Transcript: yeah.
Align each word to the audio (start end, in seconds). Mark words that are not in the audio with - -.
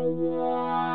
yeah. 0.00 0.93